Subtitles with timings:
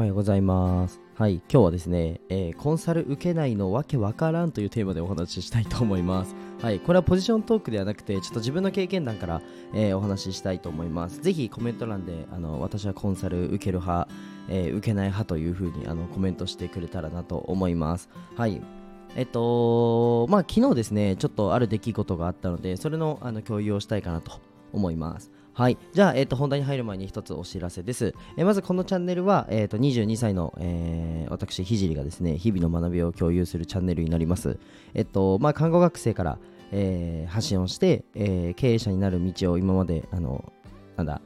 [0.00, 0.98] おはようございます。
[1.14, 6.34] はい、今日はですね、えーコンサル受けないのわけわからんというテーマでお話ししたいと思います。
[6.62, 9.42] はい、これはポジショントークではなくて、ちょっと自分の経験談から、
[9.74, 11.20] えーお話ししたいと思います。
[11.20, 14.08] ぜひコメント欄で、あの私はコンサル受ける派、
[14.48, 18.08] えー受けない派というふうにあのコメントしてくれたらなと思います。
[18.36, 18.58] はい。
[19.16, 24.40] えっと、まあ昨日ですね、ちょっとある出来事があったので、それのあの共有をしたいかなと
[24.72, 25.30] 思います。
[25.52, 25.78] はい。
[25.92, 28.14] じゃあ、えっと、本題に入る前に一つお知らせです。
[28.36, 34.58] えーまずこのチャンネルは、えっと、22歳の、えー私、ひじりがですね、日々の学びを共有するチャンネルになります。
[34.94, 36.38] えっと、まあ、看護学生から、
[36.72, 40.52] えー発信をして、えー経営者になる道を今まで、あの、
[40.96, 41.20] なんだ、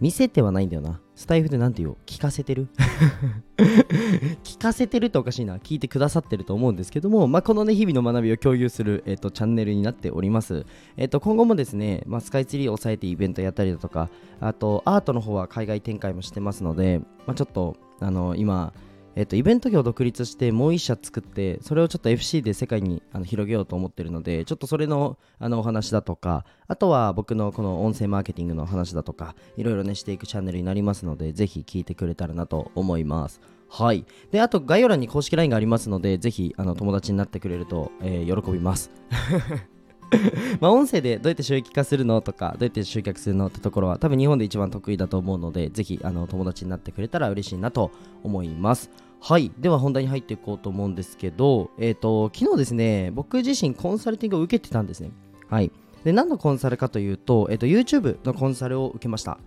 [0.00, 1.00] 見せてはないんだよな。
[1.20, 2.68] スタイフで何て言う聞かせてる？
[4.42, 5.58] 聞かせてるっておかしいな。
[5.58, 10.64] 聞いてくださってると思うんですけども、まあ、このね、日々の学びを共有する、えっと、チャンネルになっております。
[10.96, 14.08] えっと、今後もですね、まあ、スカイツリーを抑えてイベントやったりだとか、
[14.40, 18.72] あと、アートの方は海外展開もしてますので、まあ、ちょっと、あの、今、
[19.16, 33.40] えっと、イベント業を独立してもう一社作ってそれをちょっと FC で世界にあの広げようと思ってるのでちょっとそれのあのお話だとかあとは僕のこの音声マーケティングの話だとかいろいろねしていくチャンネルになりますのでぜひ聞いてくれたらなと思います。
[33.68, 34.04] はい。
[34.32, 38.90] であと概要欄に公式 LINE がありますのでぜひあの友達になってくれると、えー喜びます。
[40.60, 47.90] まあ音声でどうやって収益化するのとかどうやって集客するのってところは多分日本で一番得意だと思うのでぜひあの友達になってくれたら嬉しいなと
[48.22, 48.90] 思います。
[49.20, 49.52] はい。
[49.58, 55.10] では本題に入っていこうと思うんですけどえっ、と昨日ですね僕自身コンサルティングを受けてたんですね。
[55.48, 55.70] はい。
[56.04, 59.38] で何のコンサルかというと,、えっと YouTube のコンサルを受けました。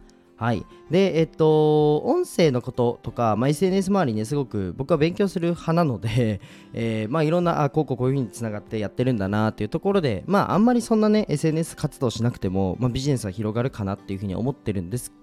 [0.44, 0.66] はい。
[0.92, 6.42] で、えっと、音声のこととか、まあ、SNS 周りね、すごく僕は勉強する派なので、
[6.76, 15.14] えーまあ、いろんな、あ、こうこうこういうふうにつながってやってるんだなっていうところで、まあ、あんまりそんなね、SNS 活動しなくても、まあ、ビジネスは広がるかなっていうふうに思ってるんです、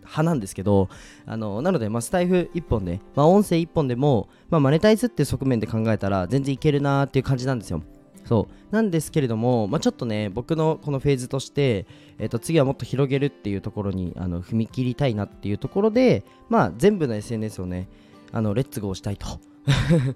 [0.00, 0.88] 派なんですけど、
[1.24, 7.80] あの、なので、まあ、スタイフ1本で、まあ、音声1本でも、まあ、マネタイズっていう側面で考えたら、全然いけるなっていう感じなんですよ。
[8.28, 8.74] そう。
[8.74, 11.86] なんですけれども、まあ、ちょっとね僕のこのフェーズとして、
[12.18, 17.88] えっと次はもっと広げるっていうところにあの踏み切りたいなっていうところで、まあ、全部の SNS をね
[18.30, 19.26] あのレッツゴーしたいと。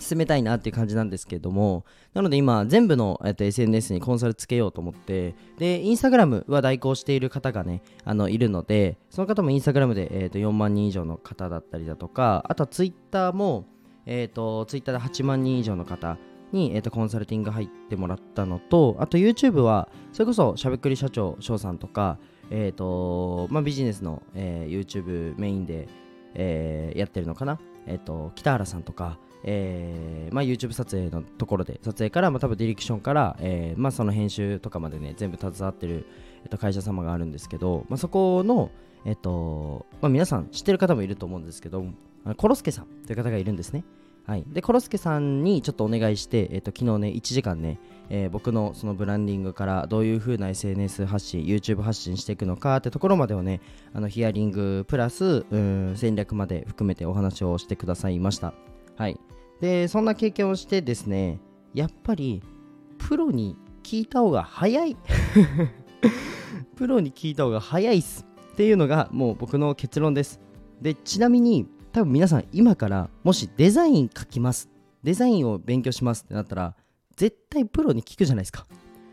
[0.00, 1.84] 進めたいなっていう感じなんですけれども
[2.14, 13.66] なので今全部の、えっと SNS にコンサルつけようと思ってでインスタグラムは代行している方がねあのいるのでその方もインスタグラムで、えっと4万人以上の方だったりだとかあとはツイッターも、
[14.04, 16.18] えっとツイッターで8万人以上の方
[16.54, 22.18] に、えー、とコンサルティング入ってもらったのとあと YouTube はそれこそしゃべくり社長翔さんとか、
[22.50, 25.88] えーとまあ、ビジネスの、えー YouTube メインで、
[26.34, 36.06] えーやってるのかな、えー、と北原さんとか、えーまあ、YouTube 撮影のところで撮影から、まあ、多分ディレクションから、えーまあ、その編集とかまでね全部携わってる、
[36.44, 38.70] えー、と会社様があるんですけど、まあ、そこの、
[39.04, 41.84] えーとまあ、皆さん知ってる方もいると思うんですけど
[42.36, 43.84] コロスケさんという方がいるんですね。
[44.26, 53.60] はい、でコロスケさんにちょっとお願いして、えっと昨日ね1時間ね、えー僕のそのブランディングからどういう風な SNS 発信 YouTube 発信していくのかってところまでをね
[53.92, 58.54] あのヒアリングプラスうん戦略まで含めてお話をしてくださいました。
[58.96, 59.20] はい。
[59.60, 61.38] でそんな経験をしてですね
[61.74, 62.42] やっぱり
[62.98, 64.96] プロに聞いた方が早い。
[66.76, 68.26] プロに聞いた方が早いっす。
[68.52, 70.40] っていうのがもう僕の結論です。
[70.80, 74.68] でちなみに多分皆さん今からもしデザイン書きます
[75.04, 76.74] デザインを勉強しますってなったら
[77.14, 78.66] 絶対プロに聞くじゃないですか。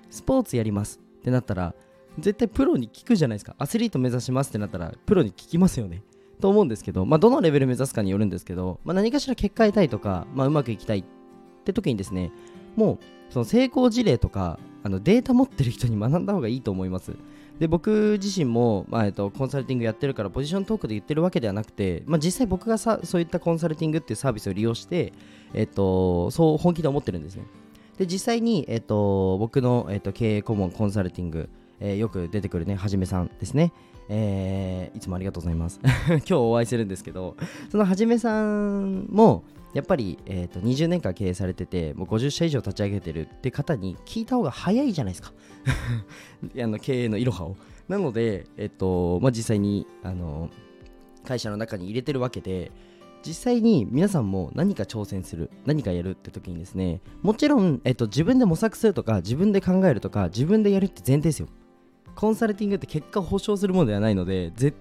[0.09, 1.75] スポーツやりますってなったら
[2.18, 3.56] 絶対プロに聞くじゃないですか。
[3.59, 6.02] アスリート目指しますってなったらプロに聞きますよね。
[6.40, 11.03] と思うんですけど、まあ、どのレベル目指すかによるんですけど、まあ、何かしら結果得たいとか、まあ、うまくいきたいっ
[11.63, 12.31] て時にですね
[12.75, 13.00] もう
[13.31, 17.13] その成功事例とかあのデータ持ってる人に学んだ方がいいと思います。
[17.59, 25.13] で僕自身も、まあえっと、コンサルティングやってるからポジショントークで言ってるわけではなくて、まあ、実際僕がさそういったコンサルティングっていうサービスを利用して、
[25.53, 27.44] えっと、そう本気で思ってるんですね。
[27.97, 31.50] で実際に、えっと、僕の、えっと、経営顧問コンサルティング、
[31.81, 33.74] えーよく出てくるねはじめさんですね。
[34.07, 35.80] えーいつもありがとうございます。
[36.07, 37.36] 今日お会いするんですけど
[37.69, 39.44] そのはじめさんも
[39.74, 45.33] やっぱり、えー、と20年間経営されててもう50社以上立ち上げてるって方に聞いた方が早いじゃないですか。
[46.62, 47.56] あの経営のいろはを。
[47.88, 50.50] なので、えっとまあ、実際にあの
[51.25, 52.72] 会社の中に入れてるわけで
[53.25, 61.48] 実際に皆さんも何か挑戦する何かやるって時にですねもちろん、えっと、自分で模索するとか自分で考えるとか自分でやるって前提ですよ。
[62.21, 64.77] コンサルティングって結果を保証するものではないので絶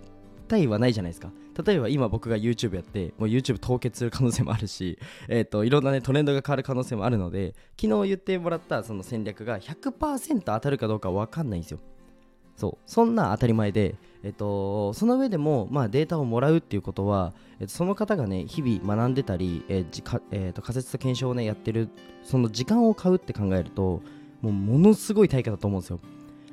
[0.47, 1.33] 対はないじゃないですか。
[1.65, 11.81] 例えば今僕が YouTube やってもう YouTube 凍結する可能性もあるし、えー、といろんな、ね、トレンドが変わる可能性もあるので昨日言ってもらったその戦略が100%当たるかどうか分かんないんですよ。
[12.57, 12.79] そう。
[12.85, 21.89] そんな当たり前でえっと、その上でも、まあ、データをもらうっていうことは、えっと、その方がね日々学んでたり、えーじかえーと仮説と検証をねやってる
[22.23, 24.03] その時間を買うって考えると
[24.43, 26.01] もうものすごい対価だと思うんですよ。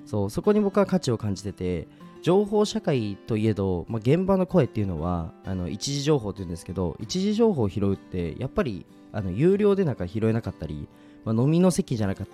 [0.08, 1.88] そうそこに僕は価値を感じてて
[2.24, 10.88] 情報社会といえど、まあ、現場の声っていうのはあの一時情報っていうんですけど一時情報を拾うってやっぱりあの有料でなんか拾えなかったり、
[11.26, 12.26] まあ、飲みの席じゃなか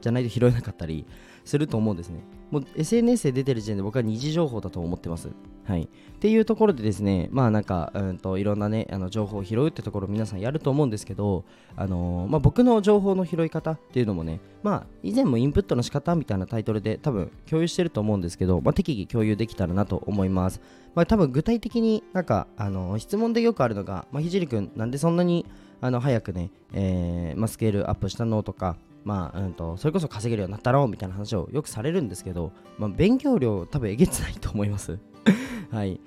[0.00, 1.06] じゃないと拾えなかったり
[1.44, 2.20] すると思うんですね。
[2.50, 5.30] もう SNS で出てる時点で僕は二次情報だと思ってます。
[5.64, 5.82] はい。
[5.82, 11.44] っていうところでですねまあなんかうんといろんなねあの情報を拾うってところ皆さんやると思うんですけど
[11.76, 20.60] あのーまあ、僕の情報の拾い方っていうのもねまあ以前もインプットの仕方みたいなタイトルで多分共有してると思うんですけど、まあ、適宜共有できたらなと思います。
[20.94, 25.46] まあ多分具体的になんかあのー質問でよくあるのが、まあ、ひじりくんなんでそんなに
[25.80, 28.76] あの早くね、えーまあ、スケールアップしたのとか
[29.08, 34.98] まあうん、とそれこそ稼げるようになったろうみたいな話をよくされるんですけど、まあ、勉強量多分えげつないと思います。
[35.72, 35.98] はい。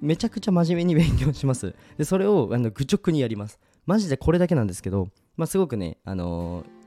[0.00, 1.76] めちゃくちゃ真面目に勉強します。
[1.96, 3.60] でそれをあの愚直にやります。
[3.86, 5.06] マジでこれだけなんですけど、
[5.36, 6.80] まあ、すごくねあのー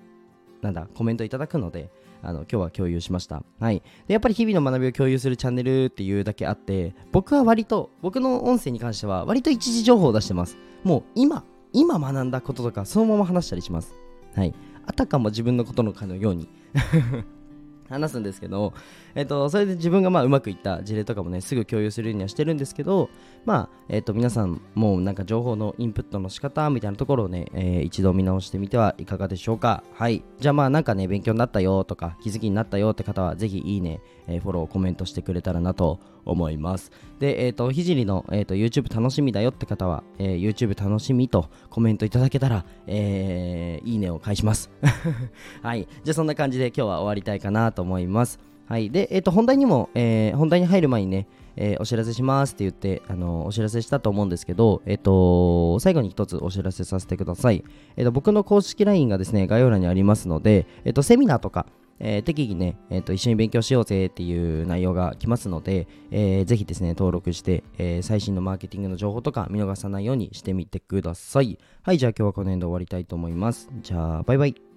[0.63, 1.89] なんだコメントいただくので
[2.21, 3.43] あの今日は共有しました。
[3.59, 3.81] はい。
[4.07, 10.57] でやっぱり日々の学びを共有するチャンネルっていうだけあって僕は割と僕の音声に関しては割と一時情報を出してます。
[10.83, 13.93] もう今今学んだこととかそのまま話したりします。
[14.35, 14.53] はい。
[14.85, 16.47] あたかも自分のことのかのように。
[17.89, 18.73] 話すんですけど、
[19.15, 23.09] えっと、それで自分がまあうまくいった事例とかもねすぐ共有するようにはしてるんですけど
[23.45, 29.83] まあ、えっと、皆さんもなんか情報のインプットの仕方みたいなところをね、えー一度見直してみてはいかがでしょうか。
[29.93, 30.23] はい。
[30.39, 44.69] じゃあまあなんかね勉強になったよとか気づきになったよって方はぜひいいね、えーフォローコメントしてくれたらなと思いますでえっ、とひじりの、えー、と YouTube 楽しみだよって方は、えー YouTube 楽しみとコメントいただけたら、えーいいねを返します
[45.61, 45.87] はい。
[46.03, 48.39] じゃあそんな感じで今日は終わりたいかなと思います。
[48.67, 48.89] はい。
[48.89, 57.63] で、えっ、と、本題にも、えー本題に入る前にね、えーお知らせしますって言って、あのお知らせしたと思うんですけど、えっ、と、最後に一つお知らせさせてください。
[57.95, 61.67] えっ、と、僕の公式 LINE がですね、概要欄にありますので、えっ、と、セミナーとか、
[61.99, 71.57] えー適宜ね、えーと、一緒に勉強しようぜっていう内容が来ますので、えーぜひですね、登録して、えー最新のマーケティングの情報とか見逃さないようにしてみてください。
[71.81, 73.69] はい、じゃあ今日はこの辺で終わりたいと思います。
[73.81, 74.72] じゃあ、バイバイ。